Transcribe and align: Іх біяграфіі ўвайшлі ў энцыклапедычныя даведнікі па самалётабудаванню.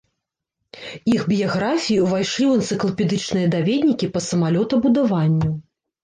Іх 1.15 1.21
біяграфіі 1.31 1.97
ўвайшлі 2.05 2.45
ў 2.47 2.51
энцыклапедычныя 2.61 3.51
даведнікі 3.55 4.09
па 4.15 4.23
самалётабудаванню. 4.29 5.51